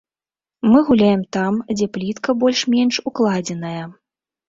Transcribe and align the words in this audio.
Мы 0.71 0.79
гуляем 0.87 1.21
там, 1.37 1.53
дзе 1.75 1.89
плітка 1.99 2.37
больш-менш 2.47 2.95
укладзеная. 3.11 3.83